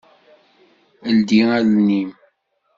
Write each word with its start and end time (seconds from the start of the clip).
Ldi 1.15 1.39
allen-im! 1.57 2.11